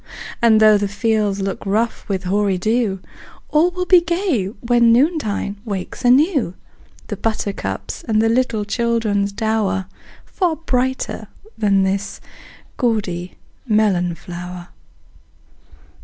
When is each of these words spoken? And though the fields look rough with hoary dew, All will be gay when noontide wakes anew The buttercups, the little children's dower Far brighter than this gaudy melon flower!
And 0.41 0.59
though 0.59 0.79
the 0.79 0.87
fields 0.87 1.41
look 1.41 1.63
rough 1.63 2.09
with 2.09 2.23
hoary 2.23 2.57
dew, 2.57 3.01
All 3.49 3.69
will 3.69 3.85
be 3.85 4.01
gay 4.01 4.47
when 4.47 4.91
noontide 4.91 5.57
wakes 5.63 6.03
anew 6.03 6.55
The 7.05 7.15
buttercups, 7.17 8.01
the 8.07 8.27
little 8.27 8.65
children's 8.65 9.31
dower 9.31 9.85
Far 10.25 10.55
brighter 10.55 11.27
than 11.55 11.83
this 11.83 12.19
gaudy 12.77 13.35
melon 13.67 14.15
flower! 14.15 14.69